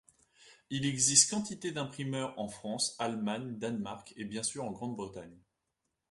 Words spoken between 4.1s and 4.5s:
et bien